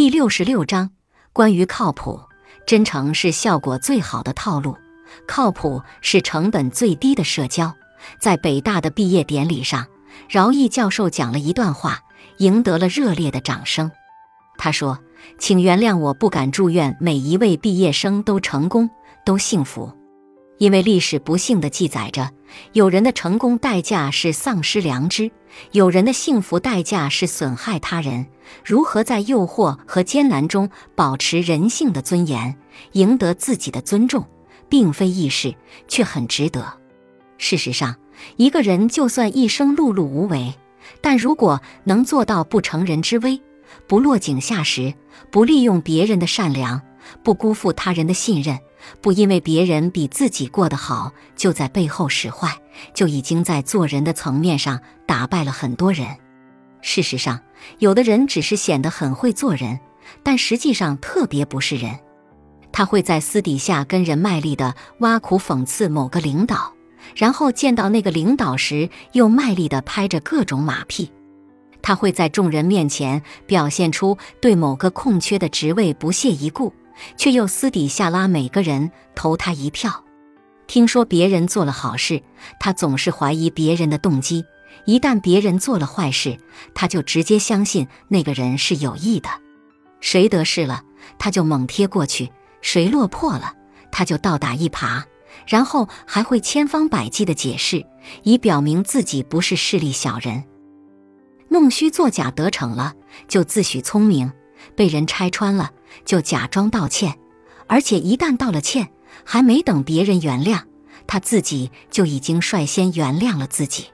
[0.00, 0.92] 第六十六章，
[1.30, 2.22] 关于靠谱，
[2.66, 4.74] 真诚是效果最好的套路，
[5.28, 7.74] 靠谱是成本最低的社交。
[8.18, 9.86] 在北大的毕业典礼上，
[10.26, 12.00] 饶毅教授讲了一段话，
[12.38, 13.92] 赢得了热烈的掌声。
[14.56, 14.98] 他说
[15.38, 18.88] ：“请原谅我不敢祝愿每一位毕业生都成功、
[19.26, 19.92] 都幸福。”
[20.60, 22.30] 因为历史不幸地记载着，
[22.74, 25.30] 有人的成功代价是丧失良知，
[25.72, 28.26] 有人的幸福代价是损害他人。
[28.62, 32.58] 如何在诱惑和艰难中保持人性的尊严，
[32.92, 34.28] 赢得自己的尊重，
[34.68, 35.54] 并非易事，
[35.88, 36.74] 却很值得。
[37.38, 37.96] 事实上，
[38.36, 40.52] 一个人就算一生碌碌无为，
[41.00, 43.40] 但如果能做到不成人之危，
[43.86, 44.92] 不落井下石，
[45.30, 46.82] 不利用别人的善良，
[47.22, 48.58] 不辜负他人的信任。
[49.02, 52.56] 不因为别人比自己过得好，就在背后使坏，
[52.94, 56.06] 就已经在做人的层面上打败了很多人。
[56.80, 57.40] 事实上，
[57.78, 59.78] 有的人只是显得很会做人，
[60.22, 61.98] 但实际上特别不是人。
[62.72, 66.72] 他会在私底下跟人卖力的挖苦讽刺某个领导，
[67.14, 71.12] 然后见到那个领导时又卖力的拍着各种马屁。
[71.82, 76.72] 他会在众人面前表现出对某个空缺的职位不屑一顾。
[77.16, 80.04] 却又私底下拉每个人投他一票。
[80.66, 82.22] 听说别人做了好事，
[82.60, 84.44] 他总是怀疑别人的动机；
[84.84, 86.38] 一旦别人做了坏事，
[86.74, 89.28] 他就直接相信那个人是有意的。
[90.00, 90.82] 谁得势了，
[91.18, 92.28] 他就猛贴过去；
[92.62, 93.54] 谁落魄了，
[93.90, 95.02] 他就倒打一耙，
[95.46, 97.84] 然后还会千方百计的解释，
[98.22, 100.44] 以表明自己不是势利小人。
[101.48, 102.94] 弄虚作假得逞了，
[103.26, 104.32] 就自诩聪明。
[104.74, 105.70] 被人拆穿了，
[106.04, 107.18] 就假装道歉，
[107.66, 108.88] 而且一旦道了歉，
[109.24, 110.62] 还没等别人原谅，
[111.06, 113.86] 他自己就已经率先原谅了自己。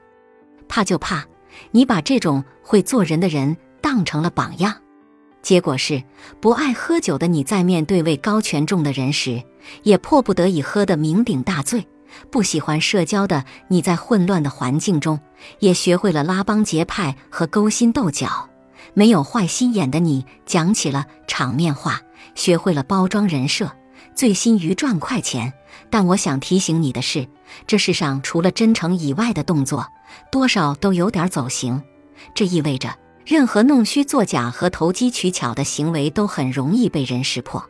[0.67, 1.25] 怕就怕
[1.71, 4.75] 你把这种会做人的人当成了榜样，
[5.41, 6.03] 结果是
[6.41, 9.43] 不爱喝酒的你在面对位高权重的人时，
[9.83, 11.81] 也迫不得已喝得酩酊大醉；
[12.29, 15.19] 不喜欢社交的你在混乱的环境中，
[15.59, 18.49] 也学会了拉帮结派和勾心斗角。
[18.93, 22.01] 没有坏心眼的你，讲起了场面话，
[22.35, 23.71] 学会了包装人设，
[24.15, 25.53] 醉心于赚快钱。
[25.89, 27.27] 但我想提醒你的是，
[27.65, 29.87] 这世上除了真诚以外的动作，
[30.31, 31.81] 多少都有点走形。
[32.33, 32.95] 这意味着，
[33.25, 37.63] 任何弄虚作假和投机取巧的行为都很容易被人识破。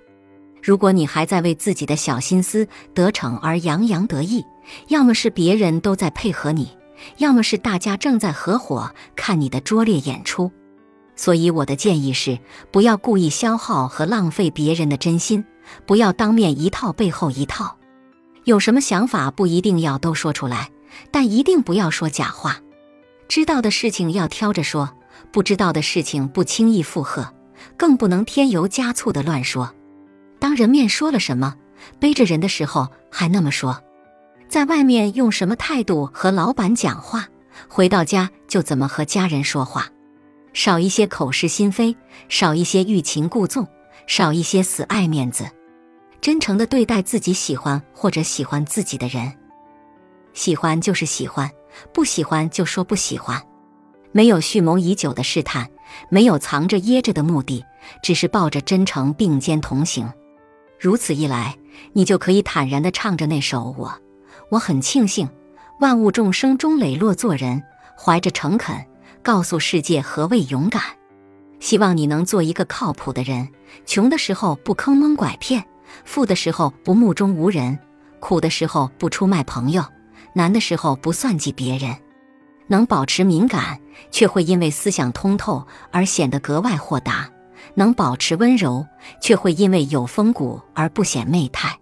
[0.64, 4.46] 如果你还在为自己的小心思得逞而洋洋得意，
[4.88, 6.70] 要么是别人都在配合你，
[7.18, 10.52] 要么是大家正在合伙看你的拙劣演出。
[11.18, 12.40] 所以我的建议是，
[12.72, 15.44] 不要故意消耗和浪费别人的真心，
[15.86, 17.76] 不要当面一套背后一套。
[18.46, 20.70] 有什么想法不一定要都说出来，
[21.12, 22.62] 但一定不要说假话。
[23.28, 24.90] 知道的事情要挑着说，
[25.34, 27.34] 不知道的事情不轻易附和，
[27.76, 29.74] 更不能添油加醋的乱说。
[30.40, 31.56] 当人面说了什么，
[32.00, 33.82] 背着人的时候还那么说，
[34.48, 37.28] 在外面用什么态度和老板讲话，
[37.68, 39.90] 回到家就怎么和家人说话。
[40.58, 41.96] 少一些口是心非，
[42.30, 43.68] 少一些欲擒故纵，
[44.08, 45.48] 少一些死爱面子，
[46.20, 49.32] 真诚的对待自己喜欢或者喜欢自己的人。
[50.34, 51.48] 喜欢就是喜欢，
[51.94, 53.40] 不喜欢就说不喜欢。
[54.12, 55.70] 没有蓄谋已久的试探，
[56.10, 57.64] 没有藏着掖着的目的，
[58.02, 60.12] 只是抱着真诚并肩同行。
[60.80, 61.56] 如此一来，
[61.94, 63.94] 你就可以坦然地唱着那首我。
[64.50, 65.30] 我很庆幸，
[65.82, 67.62] 万物众生中磊落做人，
[67.96, 68.76] 怀着诚恳。
[69.28, 70.82] 告诉世界何谓勇敢，
[71.60, 73.46] 希望你能做一个靠谱的人。
[73.86, 75.66] 穷的时候不坑蒙拐骗，
[76.06, 77.78] 富的时候不目中无人，
[78.22, 79.84] 苦的时候不出卖朋友，
[80.32, 81.94] 难的时候不算计别人。
[82.68, 87.30] 能保持敏感，却会因为思想通透而显得格外豁达；
[87.76, 88.88] 能保持温柔，
[89.22, 91.78] 却会因为有风骨而不显媚态。